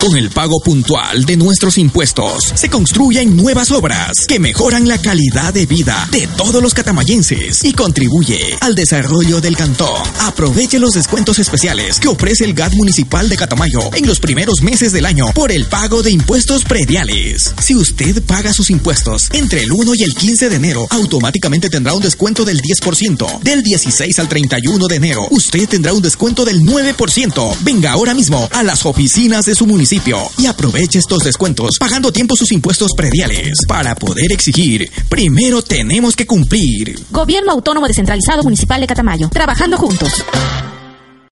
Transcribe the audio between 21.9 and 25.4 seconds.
un descuento del 10%. Del 16 al 31 de enero,